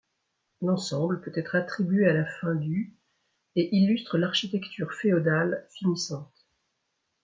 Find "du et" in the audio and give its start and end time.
2.55-3.75